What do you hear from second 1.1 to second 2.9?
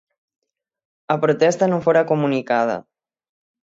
A protesta non fora comunicada.